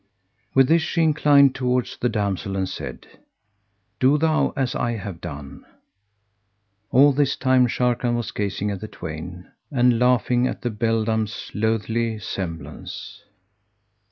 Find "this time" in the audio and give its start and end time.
7.13-7.67